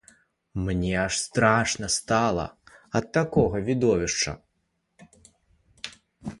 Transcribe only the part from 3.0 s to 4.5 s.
ад такога відовішча.